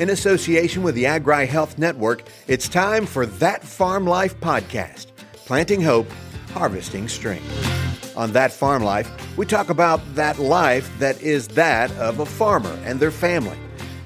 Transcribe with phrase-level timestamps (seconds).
[0.00, 5.08] In association with the Agri Health Network, it's time for That Farm Life podcast
[5.44, 6.10] planting hope,
[6.54, 8.16] harvesting strength.
[8.16, 12.74] On That Farm Life, we talk about that life that is that of a farmer
[12.86, 13.58] and their family.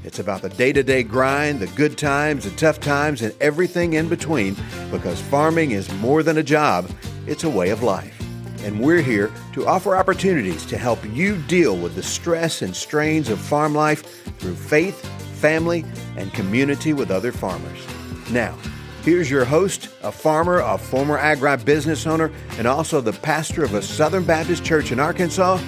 [0.03, 3.93] It's about the day to day grind, the good times, the tough times, and everything
[3.93, 4.57] in between
[4.91, 6.91] because farming is more than a job,
[7.29, 8.21] it's a way of life.
[8.65, 13.29] And we're here to offer opportunities to help you deal with the stress and strains
[13.29, 15.09] of farm life through faith,
[15.45, 15.85] family,
[16.17, 17.87] and community with other farmers.
[18.31, 18.57] Now,
[19.03, 23.83] here's your host, a farmer, a former agribusiness owner, and also the pastor of a
[23.83, 25.61] Southern Baptist church in Arkansas,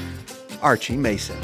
[0.62, 1.37] Archie Mason.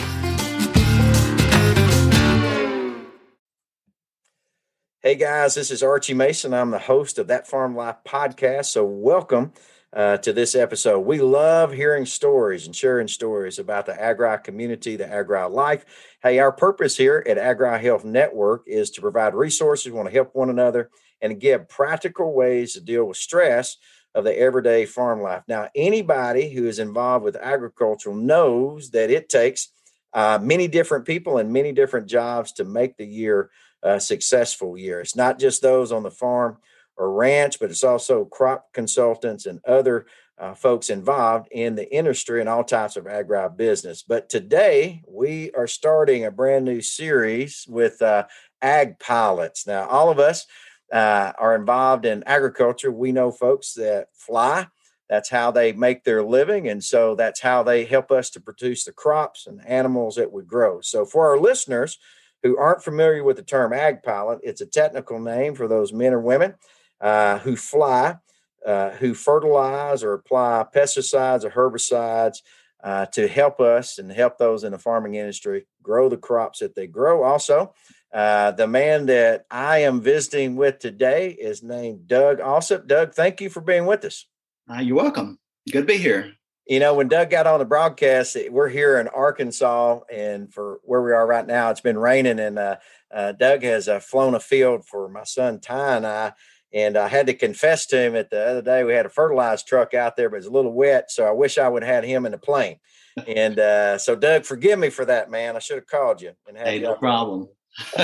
[5.02, 6.54] Hey guys, this is Archie Mason.
[6.54, 8.66] I'm the host of That Farm Life podcast.
[8.66, 9.52] So, welcome
[9.94, 11.00] uh, to this episode.
[11.00, 15.84] We love hearing stories and sharing stories about the agri community, the agri life.
[16.22, 20.14] Hey, our purpose here at Agri Health Network is to provide resources, we want to
[20.14, 23.76] help one another, and give practical ways to deal with stress
[24.14, 25.42] of the everyday farm life.
[25.46, 29.68] Now, anybody who is involved with agriculture knows that it takes
[30.14, 33.50] uh, many different people and many different jobs to make the year
[33.82, 35.00] a successful year.
[35.00, 36.58] It's not just those on the farm
[37.02, 40.06] or ranch, but it's also crop consultants and other
[40.38, 44.02] uh, folks involved in the industry and all types of agri business.
[44.02, 48.26] But today we are starting a brand new series with uh,
[48.62, 49.66] ag pilots.
[49.66, 50.46] Now, all of us
[50.92, 52.92] uh, are involved in agriculture.
[52.92, 54.68] We know folks that fly.
[55.10, 56.68] That's how they make their living.
[56.68, 60.44] And so that's how they help us to produce the crops and animals that we
[60.44, 60.80] grow.
[60.80, 61.98] So, for our listeners,
[62.42, 66.12] who aren't familiar with the term ag pilot, it's a technical name for those men
[66.12, 66.54] or women
[67.02, 68.16] uh, who fly,
[68.64, 72.38] uh, who fertilize or apply pesticides or herbicides
[72.82, 76.74] uh, to help us and help those in the farming industry grow the crops that
[76.74, 77.22] they grow.
[77.22, 77.74] Also,
[78.14, 82.86] uh, the man that I am visiting with today is named Doug Alsop.
[82.86, 84.26] Doug, thank you for being with us.
[84.72, 85.38] Uh, you're welcome.
[85.70, 86.32] Good to be here
[86.66, 91.02] you know, when Doug got on the broadcast, we're here in Arkansas, and for where
[91.02, 92.76] we are right now, it's been raining, and uh,
[93.12, 96.32] uh, Doug has uh, flown a field for my son Ty and I.
[96.74, 99.66] And I had to confess to him that the other day, we had a fertilized
[99.66, 101.10] truck out there, but it's a little wet.
[101.10, 102.78] So I wish I would have had him in the plane.
[103.26, 105.54] And uh, so, Doug, forgive me for that, man.
[105.54, 106.32] I should have called you.
[106.48, 107.48] And had hey, no problem.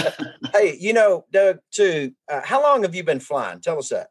[0.53, 3.61] hey, you know, Doug, too, uh, how long have you been flying?
[3.61, 4.09] Tell us that.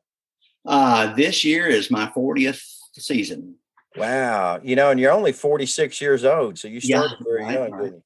[0.66, 2.64] Uh, this year is my 40th
[2.94, 3.56] season.
[3.96, 4.60] Wow.
[4.64, 6.58] You know, and you're only 46 years old.
[6.58, 7.84] So you started yeah, very right, young, right.
[7.84, 8.04] didn't you?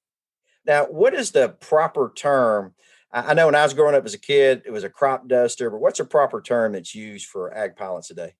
[0.65, 2.75] Now, what is the proper term?
[3.13, 5.69] I know when I was growing up as a kid, it was a crop duster,
[5.69, 8.33] but what's a proper term that's used for ag pilots today?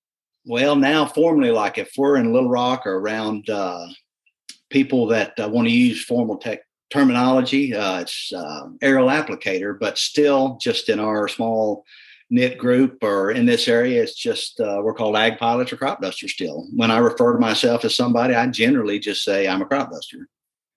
[0.46, 3.86] Well, now formally, like if we're in Little Rock or around uh,
[4.70, 6.60] people that uh, want to use formal tech
[6.90, 11.84] terminology, uh, it's uh, aerial applicator, but still just in our small
[12.30, 16.00] knit group or in this area, it's just uh, we're called ag pilots or crop
[16.00, 16.66] dusters still.
[16.74, 20.28] When I refer to myself as somebody, I generally just say I'm a crop duster.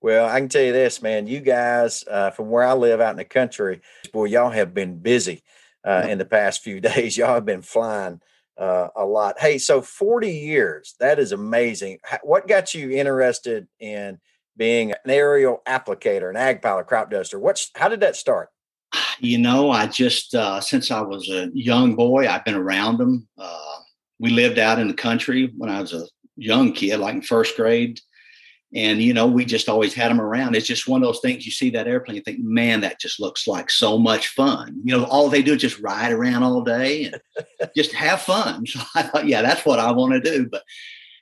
[0.06, 1.26] Well, I can tell you this, man.
[1.26, 3.82] You guys, uh, from where I live out in the country,
[4.14, 5.42] boy, y'all have been busy
[5.84, 7.18] uh, in the past few days.
[7.18, 8.22] Y'all have been flying
[8.56, 9.40] uh, a lot.
[9.40, 11.98] Hey, so 40 years, that is amazing.
[12.22, 14.20] What got you interested in
[14.56, 17.40] being an aerial applicator, an ag pilot, crop duster?
[17.40, 18.50] What's how did that start?
[19.20, 23.28] you know, I just uh, since I was a young boy, I've been around them.
[23.40, 23.78] Uh,
[24.20, 26.06] we lived out in the country when I was a
[26.36, 28.00] young kid, like in first grade,
[28.74, 30.56] and you know, we just always had them around.
[30.56, 31.46] It's just one of those things.
[31.46, 34.82] You see that airplane, you think, man, that just looks like so much fun.
[34.84, 38.66] You know, all they do is just ride around all day and just have fun.
[38.76, 40.50] So I thought, yeah, that's what I want to do.
[40.50, 40.64] But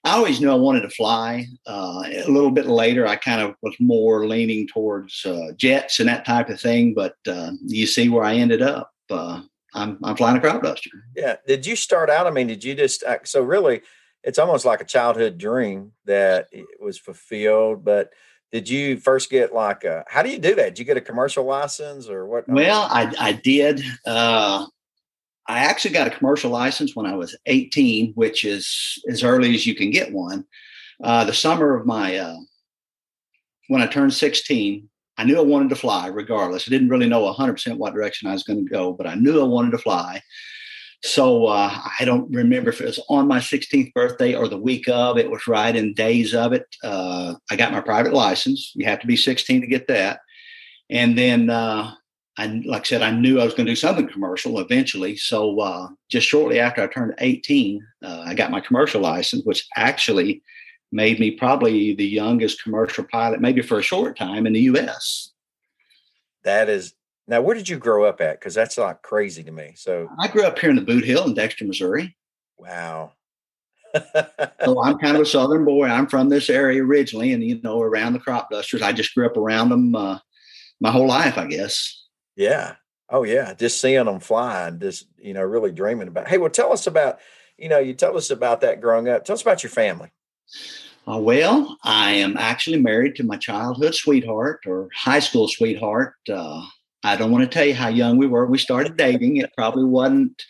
[0.04, 1.46] I always knew I wanted to fly.
[1.68, 6.10] Uh, a little bit later, I kind of was more leaning towards uh, jets and
[6.10, 6.94] that type of thing.
[6.94, 8.92] But uh, you see where I ended up.
[9.10, 9.42] Uh,
[9.76, 10.90] I'm, I'm flying a crop duster.
[11.16, 11.36] Yeah.
[11.48, 12.26] Did you start out?
[12.28, 13.82] I mean, did you just uh, so really?
[14.24, 16.48] It's almost like a childhood dream that
[16.80, 17.84] was fulfilled.
[17.84, 18.12] But
[18.52, 20.06] did you first get like a?
[20.08, 20.70] How do you do that?
[20.76, 22.48] Did you get a commercial license or what?
[22.48, 23.84] Well, I I did.
[24.06, 24.66] Uh,
[25.48, 29.68] I actually got a commercial license when I was 18, which is as early as
[29.68, 30.46] you can get one.
[31.04, 32.38] Uh, the summer of my, uh,
[33.68, 34.88] when I turned 16,
[35.18, 36.68] I knew I wanted to fly regardless.
[36.68, 39.42] I didn't really know 100% what direction I was going to go, but I knew
[39.42, 40.22] I wanted to fly.
[41.04, 41.70] So uh,
[42.00, 45.18] I don't remember if it was on my 16th birthday or the week of.
[45.18, 46.66] It was right in days of it.
[46.82, 48.72] Uh, I got my private license.
[48.74, 50.22] You have to be 16 to get that.
[50.90, 51.94] And then uh,
[52.38, 55.18] I, like I said, I knew I was going to do something commercial eventually.
[55.18, 59.68] So uh, just shortly after I turned 18, uh, I got my commercial license, which
[59.76, 60.42] actually
[60.94, 65.32] made me probably the youngest commercial pilot, maybe for a short time in the U.S.
[66.46, 66.94] That is
[67.28, 68.40] Now, where did you grow up at?
[68.40, 69.74] Because that's like crazy to me.
[69.76, 72.16] So I grew up here in the Bootheel in Dexter, Missouri.
[72.58, 73.14] Wow.
[74.64, 75.86] so I'm kind of a Southern boy.
[75.86, 78.82] I'm from this area originally, and you know, around the crop dusters.
[78.82, 80.20] I just grew up around them uh,
[80.82, 82.08] my whole life, I guess.
[82.36, 82.76] Yeah.
[83.10, 83.54] Oh yeah.
[83.54, 86.28] Just seeing them fly and just you know really dreaming about.
[86.28, 87.20] Hey, well, tell us about
[87.58, 89.24] you know you tell us about that growing up.
[89.24, 90.12] Tell us about your family.
[91.08, 96.16] Uh, well, I am actually married to my childhood sweetheart or high school sweetheart.
[96.32, 96.66] Uh,
[97.04, 98.46] I don't want to tell you how young we were.
[98.46, 99.38] We started dating.
[99.38, 100.42] It probably wasn't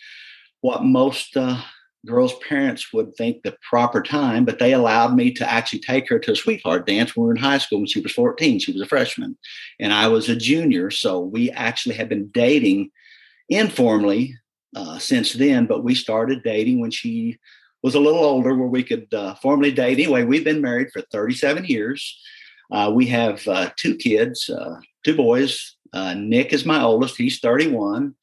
[0.60, 1.60] what most uh,
[2.06, 6.18] girls' parents would think the proper time, but they allowed me to actually take her
[6.18, 8.58] to a sweetheart dance when we were in high school when she was 14.
[8.58, 9.36] She was a freshman
[9.80, 10.90] and I was a junior.
[10.90, 12.90] So we actually had been dating
[13.48, 14.36] informally
[14.76, 17.38] uh, since then, but we started dating when she
[17.82, 19.98] was a little older where we could uh, formally date.
[19.98, 22.18] Anyway, we've been married for 37 years.
[22.72, 25.76] Uh, we have uh, two kids, uh, two boys.
[25.94, 28.14] Uh, Nick is my oldest, he's 31.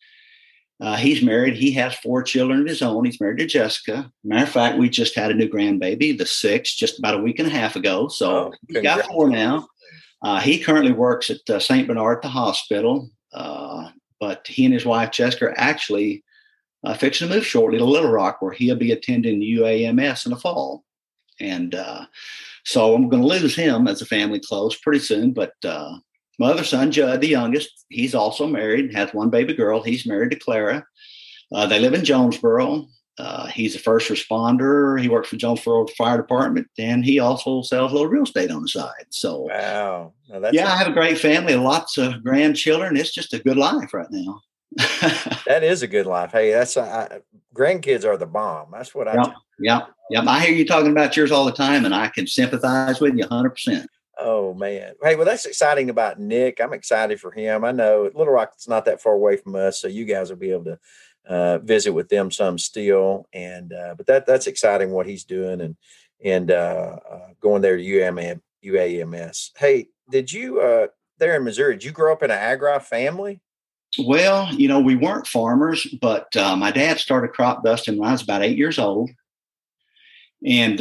[0.81, 1.56] Uh, he's married.
[1.56, 3.06] He has four children of his own.
[3.06, 4.12] He's married to Jessica.
[4.23, 7.38] Matter of fact, we just had a new grandbaby, the sixth, just about a week
[7.38, 8.07] and a half ago.
[8.07, 9.68] So oh, he's got four now.
[10.23, 11.88] Uh, he currently works at uh, St.
[11.88, 13.12] Bernard, the hospital.
[13.31, 13.89] Uh,
[14.19, 16.24] but he and his wife, Jessica, are actually
[16.83, 20.35] uh, fixing to move shortly to Little Rock, where he'll be attending UAMS in the
[20.35, 20.83] fall.
[21.39, 22.06] And uh,
[22.65, 25.31] so I'm going to lose him as a family close pretty soon.
[25.31, 25.53] But
[26.41, 29.83] my other son, Judd, the youngest, he's also married, has one baby girl.
[29.83, 30.83] He's married to Clara.
[31.53, 32.88] Uh, they live in Jonesboro.
[33.19, 34.99] Uh, he's a first responder.
[34.99, 38.63] He works for Jonesboro Fire Department, and he also sells a little real estate on
[38.63, 39.05] the side.
[39.11, 40.13] So, wow,
[40.51, 42.97] yeah, I have a great family, lots of grandchildren.
[42.97, 44.41] It's just a good life right now.
[45.45, 46.31] that is a good life.
[46.31, 47.19] Hey, that's uh,
[47.55, 48.69] grandkids are the bomb.
[48.71, 49.13] That's what I.
[49.13, 50.23] Yeah, yeah, yep.
[50.25, 53.27] I hear you talking about yours all the time, and I can sympathize with you
[53.27, 53.49] 100.
[53.51, 53.88] percent
[54.23, 54.94] Oh man.
[55.01, 56.62] Hey, well, that's exciting about Nick.
[56.62, 57.65] I'm excited for him.
[57.65, 60.38] I know Little Rock is not that far away from us, so you guys will
[60.38, 60.79] be able to
[61.27, 63.27] uh, visit with them some still.
[63.33, 65.75] And uh, but that that's exciting what he's doing and
[66.23, 69.51] and uh, uh going there to UAM, UAMS.
[69.57, 71.74] Hey, did you uh, there in Missouri?
[71.74, 73.41] Did you grow up in an agri family?
[73.97, 78.12] Well, you know, we weren't farmers, but uh, my dad started crop dusting when I
[78.12, 79.09] was about eight years old,
[80.45, 80.79] and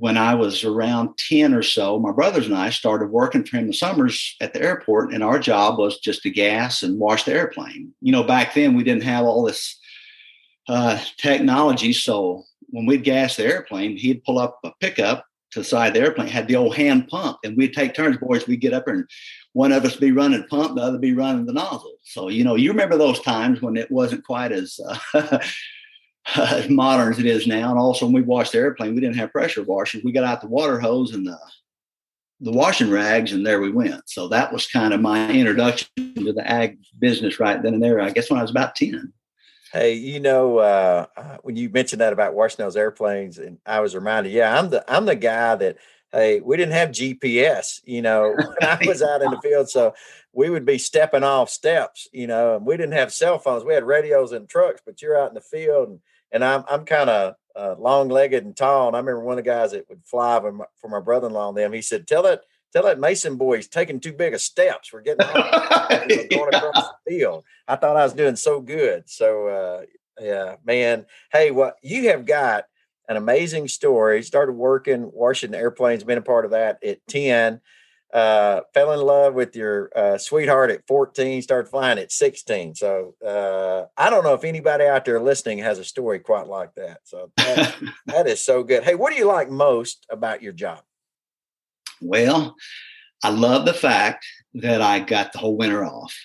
[0.00, 3.66] when I was around 10 or so, my brothers and I started working for him
[3.66, 7.34] the summers at the airport, and our job was just to gas and wash the
[7.34, 7.92] airplane.
[8.00, 9.78] You know, back then we didn't have all this
[10.70, 11.92] uh, technology.
[11.92, 15.94] So when we'd gas the airplane, he'd pull up a pickup to the side of
[15.94, 18.46] the airplane, had the old hand pump, and we'd take turns, boys.
[18.46, 19.04] We'd get up and
[19.52, 21.96] one of us be running pump, the other be running the nozzle.
[22.04, 24.80] So, you know, you remember those times when it wasn't quite as
[25.12, 25.38] uh,
[26.36, 27.70] as modern as it is now.
[27.70, 30.02] And also, when we washed the airplane, we didn't have pressure washers.
[30.04, 31.38] We got out the water hose and the
[32.42, 34.08] the washing rags, and there we went.
[34.08, 38.00] So that was kind of my introduction to the ag business right then and there.
[38.00, 39.12] I guess when I was about ten.
[39.72, 43.80] Hey, you know, uh, uh when you mentioned that about washing those airplanes, and I
[43.80, 45.76] was reminded, yeah, I'm the I'm the guy that
[46.12, 49.68] hey, we didn't have GPS, you know, when I was out in the field.
[49.68, 49.94] So
[50.32, 53.64] we would be stepping off steps, you know, and we didn't have cell phones.
[53.64, 56.00] We had radios and trucks, but you're out in the field and
[56.32, 58.88] and I'm I'm kind of uh, long legged and tall.
[58.88, 61.26] And I remember one of the guys that would fly for my, for my brother
[61.26, 61.72] in law and them.
[61.72, 62.42] He said, "Tell that
[62.72, 64.92] tell that Mason boy he's taking too big of steps.
[64.92, 65.26] We're getting
[66.30, 69.08] going across the field." I thought I was doing so good.
[69.08, 69.82] So uh,
[70.20, 71.06] yeah, man.
[71.32, 72.64] Hey, what you have got
[73.08, 74.22] an amazing story.
[74.22, 77.60] Started working washing airplanes, been a part of that at ten
[78.12, 82.74] uh, fell in love with your uh, sweetheart at 14, started flying at 16.
[82.74, 86.74] So uh, I don't know if anybody out there listening has a story quite like
[86.74, 87.00] that.
[87.04, 87.76] So that,
[88.06, 88.84] that is so good.
[88.84, 90.80] Hey, what do you like most about your job?
[92.00, 92.56] Well,
[93.22, 96.16] I love the fact that I got the whole winter off.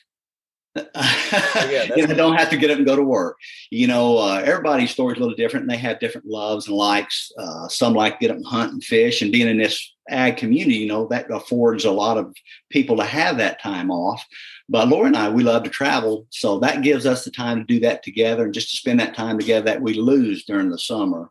[0.78, 3.38] Oh, yeah, I don't have to get up and go to work.
[3.70, 5.64] You know, uh, everybody's story is a little different.
[5.64, 7.32] And they have different loves and likes.
[7.38, 10.78] Uh, some like get up and hunt and fish, and being in this ag community,
[10.78, 12.34] you know, that affords a lot of
[12.70, 14.24] people to have that time off.
[14.70, 17.66] But Laura and I, we love to travel, so that gives us the time to
[17.66, 20.80] do that together and just to spend that time together that we lose during the
[20.80, 21.30] summer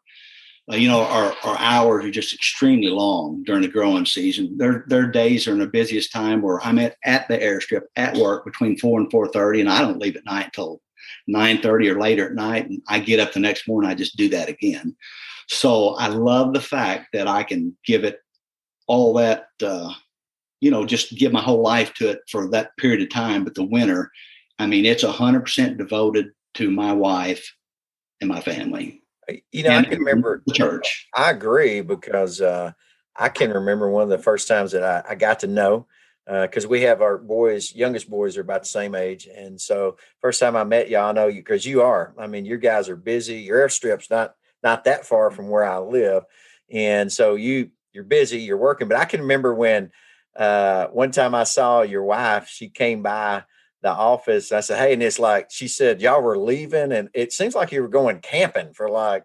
[0.73, 4.57] uh, you know, our, our hours are just extremely long during the growing season.
[4.57, 8.17] Their their days are in the busiest time where I'm at, at the airstrip at
[8.17, 10.81] work between four and four thirty, and I don't leave at night until
[11.27, 12.71] nine thirty or later at night.
[12.71, 14.97] And I get up the next morning, I just do that again.
[15.49, 18.21] So I love the fact that I can give it
[18.87, 19.93] all that, uh,
[20.61, 23.45] you know, just give my whole life to it for that period of time.
[23.45, 24.11] But the winter,
[24.59, 27.55] I mean, it's hundred percent devoted to my wife
[28.21, 29.03] and my family.
[29.53, 31.09] You know, I can remember church.
[31.15, 32.73] I agree because uh,
[33.17, 35.87] I can remember one of the first times that I, I got to know
[36.27, 39.29] because uh, we have our boys, youngest boys are about the same age.
[39.35, 42.15] And so first time I met y'all, I know you because you are.
[42.19, 43.41] I mean, you guys are busy.
[43.41, 46.25] Your airstrip's not not that far from where I live,
[46.71, 48.89] and so you you're busy, you're working.
[48.89, 49.91] But I can remember when
[50.37, 52.49] uh, one time I saw your wife.
[52.49, 53.45] She came by
[53.83, 54.53] the office.
[54.53, 57.73] I said, "Hey," and it's like she said, "Y'all were leaving," and it seems like
[57.73, 59.25] you were going camping for like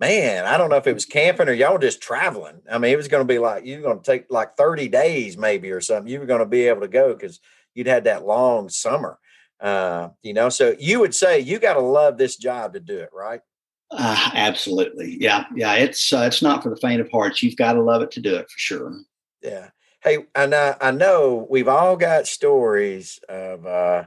[0.00, 2.62] man, I don't know if it was camping or y'all just traveling.
[2.72, 4.88] I mean, it was going to be like you were going to take like 30
[4.88, 6.10] days maybe or something.
[6.10, 7.38] You were going to be able to go because
[7.74, 9.18] you'd had that long summer.
[9.60, 12.98] Uh, you know, so you would say you got to love this job to do
[12.98, 13.42] it, right?
[13.90, 15.16] Uh, absolutely.
[15.20, 15.44] Yeah.
[15.54, 15.74] Yeah.
[15.74, 17.42] It's, uh, it's not for the faint of heart.
[17.42, 19.00] You've got to love it to do it for sure.
[19.42, 19.70] Yeah.
[20.02, 24.04] Hey, and I, I know we've all got stories of, uh,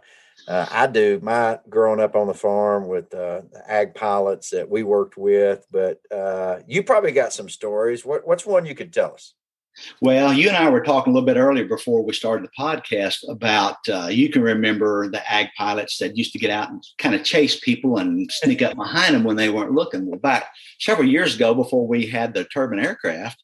[0.47, 4.69] uh, I do my growing up on the farm with uh, the ag pilots that
[4.69, 8.03] we worked with, but uh, you probably got some stories.
[8.03, 9.33] What, what's one you could tell us?
[10.01, 13.27] Well, you and I were talking a little bit earlier before we started the podcast
[13.27, 17.15] about uh, you can remember the ag pilots that used to get out and kind
[17.15, 20.05] of chase people and sneak up behind them when they weren't looking.
[20.05, 23.41] Well, back several years ago, before we had the turbine aircraft,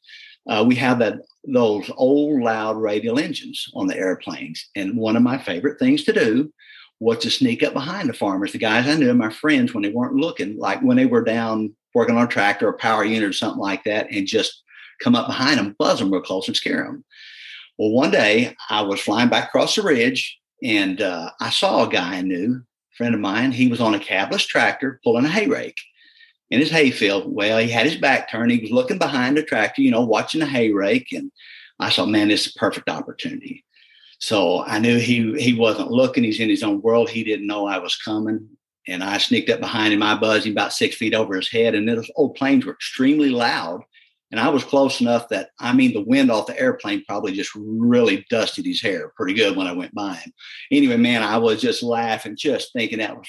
[0.48, 5.22] uh, we had that those old loud radial engines on the airplanes, and one of
[5.22, 6.52] my favorite things to do
[7.00, 9.90] was to sneak up behind the farmers, the guys I knew, my friends, when they
[9.90, 13.32] weren't looking, like when they were down working on a tractor or power unit or
[13.32, 14.62] something like that, and just
[15.02, 17.04] come up behind them, buzz them real close, and scare them.
[17.78, 21.88] Well, one day I was flying back across the ridge, and uh, I saw a
[21.88, 23.52] guy I knew, a friend of mine.
[23.52, 25.78] He was on a cabless tractor pulling a hay rake
[26.50, 27.24] in his hayfield.
[27.32, 28.50] Well, he had his back turned.
[28.50, 31.32] He was looking behind the tractor, you know, watching the hay rake, and
[31.78, 33.64] I thought, man, this is a perfect opportunity.
[34.18, 36.22] So I knew he he wasn't looking.
[36.22, 37.08] He's in his own world.
[37.08, 38.48] He didn't know I was coming.
[38.86, 40.02] And I sneaked up behind him.
[40.02, 41.74] I buzzed him about six feet over his head.
[41.74, 43.82] And those old planes were extremely loud.
[44.30, 47.50] And I was close enough that I mean the wind off the airplane probably just
[47.54, 50.32] really dusted his hair pretty good when I went by him.
[50.70, 53.28] Anyway, man, I was just laughing, just thinking that was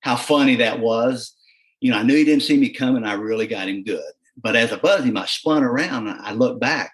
[0.00, 1.34] how funny that was.
[1.80, 3.04] You know, I knew he didn't see me coming.
[3.04, 4.02] I really got him good.
[4.36, 6.92] But as I buzzed him, I spun around and I looked back,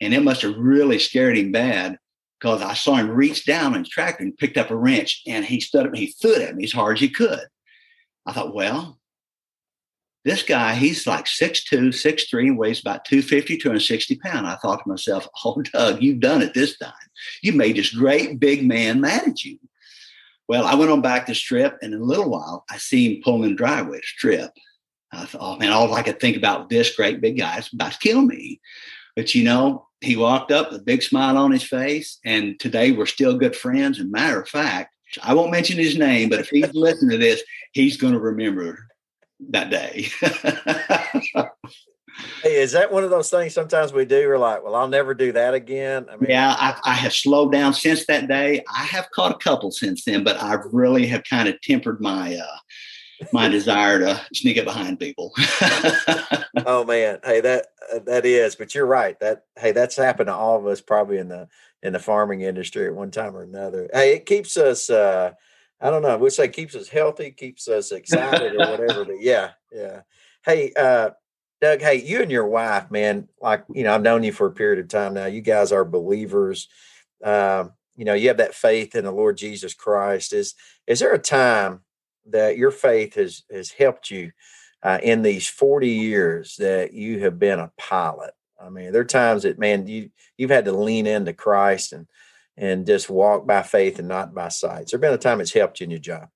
[0.00, 1.98] and it must have really scared him bad
[2.40, 5.60] because I saw him reach down and tractor and picked up a wrench and he
[5.60, 7.46] stood up and he threw it at me as hard as he could.
[8.26, 8.98] I thought, well,
[10.24, 14.46] this guy, he's like 6'2, 6'3, and weighs about 250, 260 pounds.
[14.46, 16.92] I thought to myself, oh, Doug, you've done it this time.
[17.42, 19.58] You made this great big man mad at you.
[20.48, 23.22] Well, I went on back to strip, and in a little while, I see him
[23.22, 24.50] pulling the driveway strip.
[25.12, 27.92] I thought, oh man, all I could think about this great big guy is about
[27.92, 28.60] to kill me.
[29.14, 32.92] But you know, he walked up with a big smile on his face, and today
[32.92, 33.98] we're still good friends.
[33.98, 37.42] And matter of fact, I won't mention his name, but if he's listening to this,
[37.72, 38.88] he's going to remember
[39.50, 40.08] that day.
[42.42, 44.26] hey, is that one of those things sometimes we do?
[44.28, 46.06] We're like, well, I'll never do that again.
[46.10, 48.62] I mean, yeah, I, I have slowed down since that day.
[48.74, 52.36] I have caught a couple since then, but I really have kind of tempered my
[52.36, 55.32] uh, my desire to sneak up behind people.
[56.66, 59.18] oh man, hey that uh, that is, but you're right.
[59.20, 61.48] That hey, that's happened to all of us probably in the
[61.82, 63.88] in the farming industry at one time or another.
[63.92, 64.90] Hey, it keeps us.
[64.90, 65.32] uh
[65.82, 66.08] I don't know.
[66.08, 69.04] I would say keeps us healthy, keeps us excited, or whatever.
[69.04, 70.02] But yeah, yeah.
[70.44, 71.10] Hey, uh,
[71.60, 71.80] Doug.
[71.80, 73.28] Hey, you and your wife, man.
[73.40, 75.26] Like you know, I've known you for a period of time now.
[75.26, 76.68] You guys are believers.
[77.22, 80.32] Um, you know, you have that faith in the Lord Jesus Christ.
[80.32, 80.54] Is
[80.86, 81.80] is there a time
[82.26, 84.30] that your faith has has helped you
[84.82, 88.32] uh, in these 40 years that you have been a pilot.
[88.60, 92.06] I mean, there are times that man, you you've had to lean into Christ and
[92.56, 94.88] and just walk by faith and not by sight.
[94.90, 96.28] There been a time it's helped you in your job.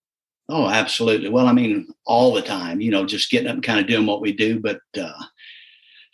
[0.49, 1.28] Oh, absolutely.
[1.28, 4.06] Well, I mean, all the time, you know, just getting up and kind of doing
[4.06, 4.61] what we do.
[4.61, 5.23] But uh,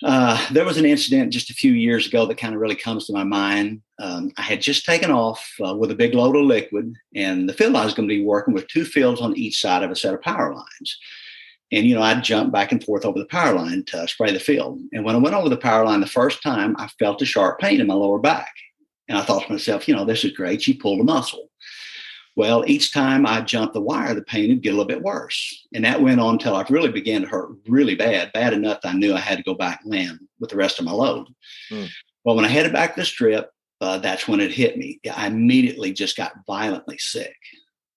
[0.02, 3.06] uh, there was an incident just a few years ago that kind of really comes
[3.06, 3.82] to my mind.
[4.00, 7.52] Um, I had just taken off uh, with a big load of liquid, and the
[7.52, 9.96] field I was going to be working with two fields on each side of a
[9.96, 10.98] set of power lines.
[11.70, 14.40] And, you know, I'd jump back and forth over the power line to spray the
[14.40, 14.78] field.
[14.92, 17.60] And when I went over the power line the first time, I felt a sharp
[17.60, 18.52] pain in my lower back.
[19.08, 20.62] And I thought to myself, you know, this is great.
[20.62, 21.48] She pulled a muscle.
[22.34, 25.66] Well, each time I jumped the wire, the pain would get a little bit worse.
[25.74, 28.94] And that went on until I really began to hurt really bad, bad enough that
[28.94, 31.28] I knew I had to go back and land with the rest of my load.
[31.70, 31.90] Mm.
[32.24, 33.50] Well, when I headed back to the strip,
[33.82, 35.00] uh, that's when it hit me.
[35.14, 37.36] I immediately just got violently sick.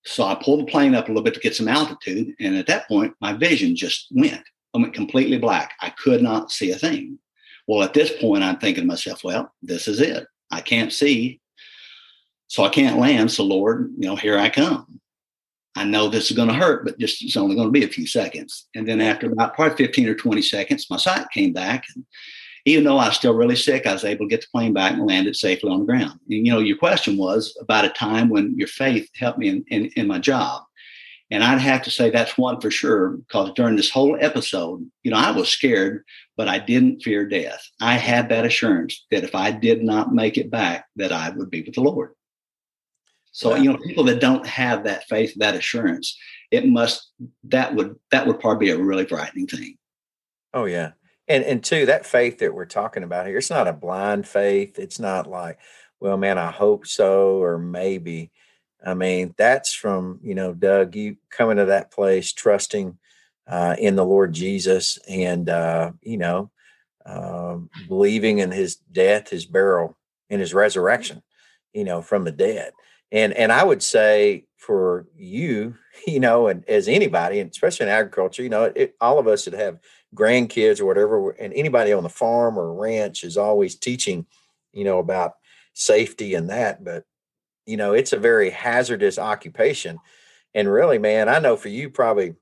[0.04, 2.34] So I pulled the plane up a little bit to get some altitude.
[2.38, 4.42] And at that point, my vision just went.
[4.74, 5.72] I went completely black.
[5.80, 7.18] I could not see a thing.
[7.66, 10.26] Well, at this point, I'm thinking to myself, well, this is it.
[10.50, 11.40] I can't see.
[12.48, 13.30] So I can't land.
[13.30, 15.00] So Lord, you know, here I come.
[15.74, 17.88] I know this is going to hurt, but just it's only going to be a
[17.88, 18.66] few seconds.
[18.74, 22.04] And then after about probably 15 or 20 seconds, my sight came back and,
[22.66, 24.92] even though I was still really sick, I was able to get the plane back
[24.92, 26.18] and land it safely on the ground.
[26.28, 29.64] And, you know, your question was about a time when your faith helped me in,
[29.68, 30.64] in, in my job.
[31.30, 35.10] And I'd have to say that's one for sure, because during this whole episode, you
[35.10, 36.04] know, I was scared,
[36.36, 37.68] but I didn't fear death.
[37.80, 41.50] I had that assurance that if I did not make it back, that I would
[41.50, 42.12] be with the Lord.
[43.32, 46.16] So, you know, people that don't have that faith, that assurance,
[46.50, 47.10] it must
[47.44, 49.76] that would that would probably be a really frightening thing.
[50.54, 50.92] Oh yeah.
[51.28, 54.78] And and two, that faith that we're talking about here, it's not a blind faith.
[54.78, 55.58] It's not like,
[56.00, 58.30] well, man, I hope so, or maybe.
[58.86, 62.96] I mean, that's from, you know, Doug, you coming to that place, trusting
[63.48, 66.50] uh, in the Lord Jesus and, uh, you know,
[67.04, 67.56] uh,
[67.88, 69.96] believing in his death, his burial,
[70.30, 71.22] and his resurrection,
[71.72, 72.72] you know, from the dead.
[73.10, 75.74] And, and I would say for you,
[76.06, 79.46] you know, and as anybody, and especially in agriculture, you know, it, all of us
[79.46, 79.80] that have
[80.14, 84.26] grandkids or whatever, and anybody on the farm or ranch is always teaching,
[84.72, 85.34] you know, about
[85.74, 86.84] safety and that.
[86.84, 87.04] But
[87.66, 89.98] you know, it's a very hazardous occupation.
[90.54, 92.36] And really, man, I know for you probably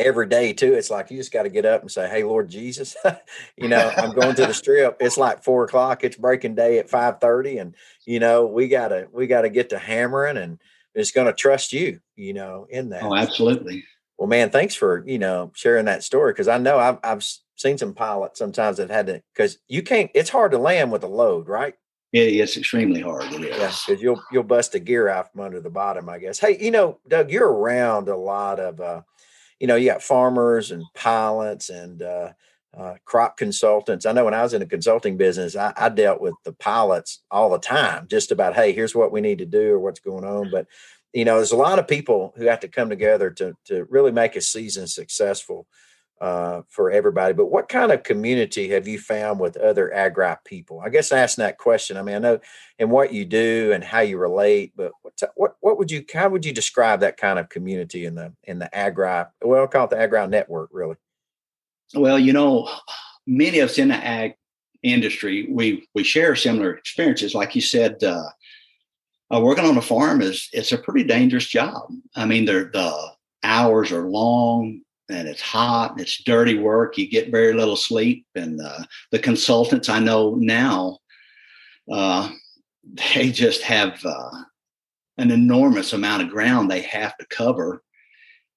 [0.00, 0.74] every day too.
[0.74, 2.96] It's like you just got to get up and say, Hey, Lord Jesus,
[3.56, 4.96] you know, I'm going to the strip.
[5.00, 7.58] It's like four o'clock, it's breaking day at 5 30.
[7.58, 7.74] And,
[8.06, 10.58] you know, we gotta we gotta get to hammering and
[10.94, 13.04] it's gonna trust you, you know, in that.
[13.04, 13.84] Oh, absolutely.
[14.18, 16.34] Well, man, thanks for, you know, sharing that story.
[16.34, 17.24] Cause I know I've I've
[17.56, 21.04] seen some pilots sometimes that had to because you can't it's hard to land with
[21.04, 21.74] a load, right?
[22.12, 23.24] It, it's extremely hard.
[23.24, 23.58] It is.
[23.58, 26.38] Yeah, because you'll you'll bust a gear out from under the bottom, I guess.
[26.38, 29.02] Hey, you know, Doug, you're around a lot of, uh,
[29.58, 32.32] you know, you got farmers and pilots and uh,
[32.76, 34.06] uh, crop consultants.
[34.06, 37.22] I know when I was in the consulting business, I, I, dealt with the pilots
[37.30, 40.24] all the time, just about, hey, here's what we need to do or what's going
[40.24, 40.50] on.
[40.50, 40.66] But
[41.12, 44.12] you know, there's a lot of people who have to come together to to really
[44.12, 45.66] make a season successful
[46.20, 47.32] uh, for everybody.
[47.32, 50.80] But what kind of community have you found with other agri people?
[50.80, 51.96] I guess asking that question.
[51.96, 52.40] I mean, I know
[52.78, 56.28] and what you do and how you relate, but what what what would you how
[56.28, 59.24] would you describe that kind of community in the in the agri?
[59.42, 60.96] Well, call it the agri network, really.
[61.94, 62.70] Well, you know,
[63.26, 64.34] many of us in the ag
[64.82, 67.34] industry, we we share similar experiences.
[67.34, 68.28] Like you said, uh,
[69.34, 71.90] uh, working on a farm is it's a pretty dangerous job.
[72.14, 73.10] I mean, the
[73.42, 76.96] hours are long and it's hot and it's dirty work.
[76.96, 78.26] You get very little sleep.
[78.34, 80.98] And uh, the consultants I know now,
[81.90, 82.30] uh,
[83.14, 84.30] they just have uh,
[85.18, 87.82] an enormous amount of ground they have to cover.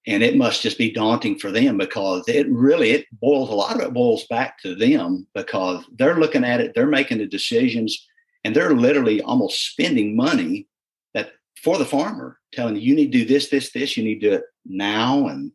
[0.05, 3.75] And it must just be daunting for them because it really it boils a lot
[3.75, 8.05] of it boils back to them because they're looking at it, they're making the decisions,
[8.43, 10.67] and they're literally almost spending money
[11.13, 11.31] that
[11.63, 14.29] for the farmer, telling you you need to do this, this, this, you need to
[14.29, 15.27] do it now.
[15.27, 15.53] And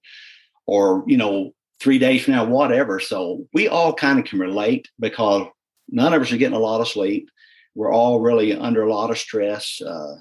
[0.69, 3.01] or you know three days from now whatever.
[3.01, 5.49] So we all kind of can relate because
[5.89, 7.31] none of us are getting a lot of sleep.
[7.75, 10.17] We're all really under a lot of stress uh,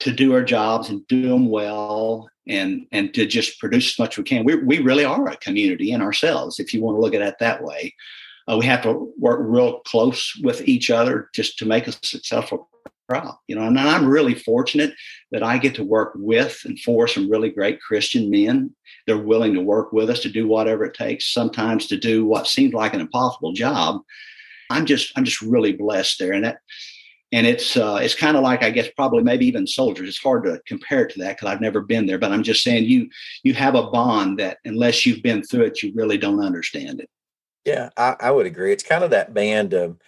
[0.00, 4.14] to do our jobs and do them well and and to just produce as much
[4.14, 4.44] as we can.
[4.44, 7.36] We, we really are a community in ourselves if you want to look at it
[7.40, 7.94] that way.
[8.48, 12.68] Uh, we have to work real close with each other just to make a successful
[13.46, 14.94] You know, and I'm really fortunate
[15.30, 18.74] that I get to work with and for some really great Christian men.
[19.06, 22.46] They're willing to work with us to do whatever it takes, sometimes to do what
[22.46, 24.00] seems like an impossible job.
[24.70, 26.32] I'm just I'm just really blessed there.
[26.32, 26.58] And that
[27.32, 30.08] and it's uh, it's kind of like I guess probably maybe even soldiers.
[30.08, 32.18] It's hard to compare it to that because I've never been there.
[32.18, 33.08] But I'm just saying you
[33.42, 37.10] you have a bond that unless you've been through it, you really don't understand it.
[37.64, 38.72] Yeah, I, I would agree.
[38.72, 39.98] It's kind of that band of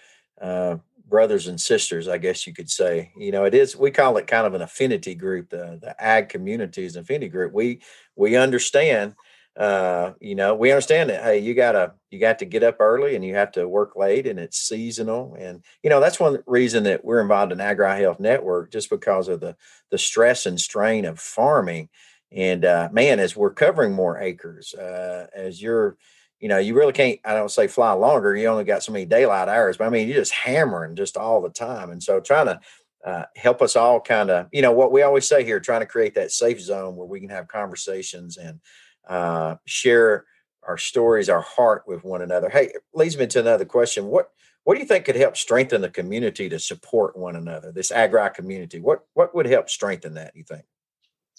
[0.41, 0.77] uh,
[1.09, 3.13] brothers and sisters, I guess you could say.
[3.17, 5.51] You know, it is we call it kind of an affinity group.
[5.51, 7.53] The the ag community is an affinity group.
[7.53, 7.81] We
[8.17, 9.15] we understand.
[9.57, 11.25] Uh, you know, we understand that.
[11.25, 14.27] Hey, you gotta you got to get up early and you have to work late,
[14.27, 15.35] and it's seasonal.
[15.39, 19.29] And you know that's one reason that we're involved in Agri Health Network, just because
[19.29, 19.57] of the
[19.91, 21.89] the stress and strain of farming.
[22.31, 25.97] And uh, man, as we're covering more acres, uh, as you're
[26.41, 28.37] you know, you really can't, I don't say fly longer.
[28.37, 31.41] You only got so many daylight hours, but I mean, you're just hammering just all
[31.41, 31.91] the time.
[31.91, 32.61] And so trying to
[33.05, 35.87] uh, help us all kind of, you know, what we always say here, trying to
[35.87, 38.61] create that safe zone where we can have conversations and
[39.09, 40.27] uh, share
[40.67, 42.49] our stories, our heart with one another.
[42.49, 44.07] Hey, leads me to another question.
[44.07, 44.31] What,
[44.65, 48.29] what do you think could help strengthen the community to support one another, this agri
[48.35, 48.81] community?
[48.81, 50.65] What, what would help strengthen that, you think?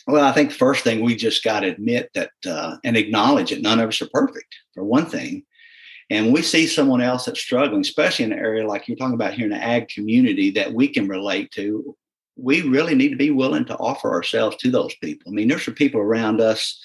[0.09, 3.61] Well, I think first thing we just got to admit that uh, and acknowledge that
[3.61, 5.43] none of us are perfect, for one thing.
[6.09, 9.35] And we see someone else that's struggling, especially in an area like you're talking about
[9.35, 11.95] here in the ag community that we can relate to.
[12.35, 15.31] We really need to be willing to offer ourselves to those people.
[15.31, 16.81] I mean, there's some people around us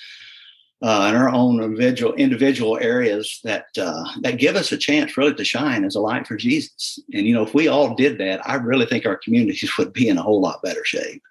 [0.83, 5.33] uh, in our own individual individual areas that uh, that give us a chance really
[5.33, 6.99] to shine as a light for Jesus.
[7.15, 10.09] And you know, if we all did that, I really think our communities would be
[10.11, 11.23] in a whole lot better shape.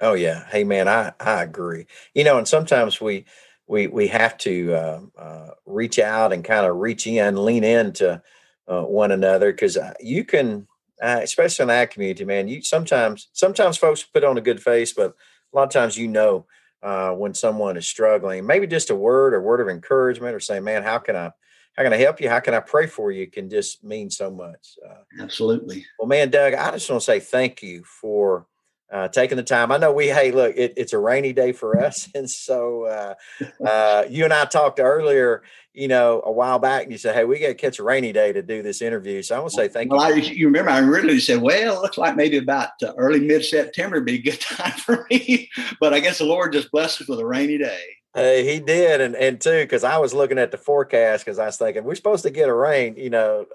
[0.00, 1.86] Oh yeah, hey man, I I agree.
[2.14, 3.24] You know, and sometimes we
[3.66, 8.20] we we have to uh, uh, reach out and kind of reach in, lean into
[8.68, 10.66] uh, one another because uh, you can,
[11.02, 12.48] uh, especially in that community, man.
[12.48, 15.14] You sometimes sometimes folks put on a good face, but
[15.52, 16.46] a lot of times you know
[16.82, 18.46] uh, when someone is struggling.
[18.46, 21.32] Maybe just a word or word of encouragement, or saying, "Man, how can I?"
[21.76, 22.28] How can I help you?
[22.28, 23.26] How can I pray for you?
[23.26, 24.78] Can just mean so much.
[25.20, 25.84] Absolutely.
[25.98, 28.46] Well, man, Doug, I just want to say thank you for
[28.92, 29.72] uh, taking the time.
[29.72, 32.08] I know we, hey, look, it, it's a rainy day for us.
[32.14, 33.14] And so uh,
[33.66, 35.42] uh, you and I talked earlier,
[35.72, 38.12] you know, a while back, and you said, hey, we got to catch a rainy
[38.12, 39.22] day to do this interview.
[39.22, 40.22] So I want to say thank well, you.
[40.22, 43.44] I, you remember, I really said, well, it looks like maybe about uh, early mid
[43.44, 45.50] September would be a good time for me.
[45.80, 47.82] but I guess the Lord just blessed us with a rainy day.
[48.14, 51.46] Hey, he did, and and too, because I was looking at the forecast because I
[51.46, 53.46] was thinking we're supposed to get a rain, you know,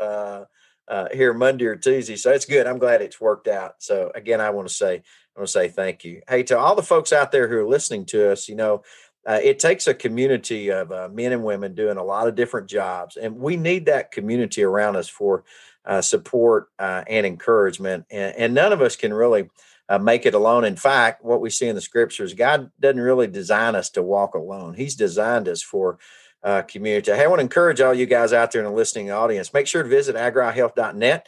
[0.90, 2.16] uh, here Monday or Tuesday.
[2.16, 2.68] So it's good.
[2.68, 3.76] I'm glad it's worked out.
[3.78, 6.22] So again, I want to say I want to say thank you.
[6.28, 8.84] Hey, to all the folks out there who are listening to us, you know,
[9.28, 12.68] uh, it takes a community of uh, men and women doing a lot of different
[12.68, 15.44] jobs, and we need that community around us for
[15.86, 18.06] uh, support uh, and encouragement.
[18.10, 19.50] And, and, none of us can really
[19.88, 20.64] uh, make it alone.
[20.64, 24.36] In fact, what we see in the scriptures, God doesn't really design us to walk
[24.36, 24.74] alone.
[24.74, 25.98] He's designed us for
[26.44, 27.12] uh, community.
[27.12, 29.54] Hey, I want to encourage all you guys out there in the listening audience.
[29.54, 31.28] Make sure to visit agrihealth.net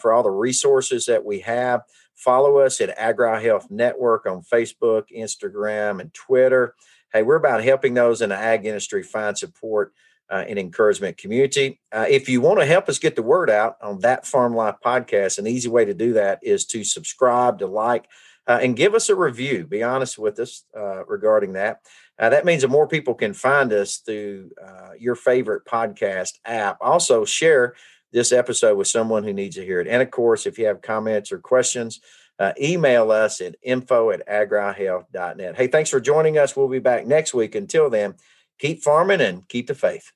[0.00, 1.82] for all the resources that we have.
[2.16, 6.74] Follow us at AgriHealth Network on Facebook, Instagram, and Twitter.
[7.12, 9.92] Hey, we're about helping those in the ag industry find support
[10.30, 11.80] uh, and encouragement community.
[11.92, 14.76] Uh, if you want to help us get the word out on that Farm Life
[14.84, 18.08] podcast, an easy way to do that is to subscribe, to like,
[18.46, 19.66] uh, and give us a review.
[19.66, 21.80] Be honest with us uh, regarding that.
[22.18, 26.78] Uh, that means that more people can find us through uh, your favorite podcast app.
[26.80, 27.74] Also, share
[28.12, 29.88] this episode with someone who needs to hear it.
[29.88, 32.00] And of course, if you have comments or questions,
[32.38, 35.56] uh, email us at info at agrihealth.net.
[35.56, 36.56] Hey, thanks for joining us.
[36.56, 37.54] We'll be back next week.
[37.54, 38.14] Until then,
[38.58, 40.12] keep farming and keep the faith.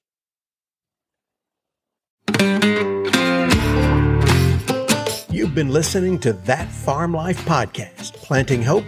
[5.31, 8.85] You've been listening to That Farm Life podcast, Planting Hope,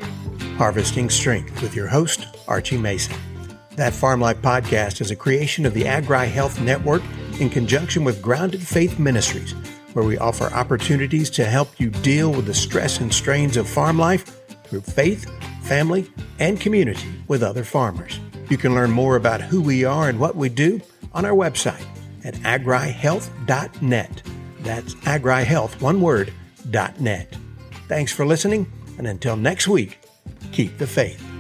[0.63, 3.17] Harvesting Strength, with your host, Archie Mason.
[3.75, 7.03] That Farm Life podcast is a creation of the Agri Health Network
[7.41, 9.57] in conjunction with Grounded Faith Ministries,
[9.93, 13.99] where we offer opportunities to help you deal with the stress and strains of farm
[13.99, 15.29] life through faith,
[15.65, 18.21] family, and community with other farmers.
[18.49, 20.81] You can learn more about who we are and what we do
[21.13, 21.85] on our website
[22.23, 24.23] at agrihealth.net.
[24.61, 26.33] That's agrihealth, one word,
[26.71, 27.37] dot .net.
[27.89, 29.99] Thanks for listening, and until next week,
[30.53, 31.32] keep the faith.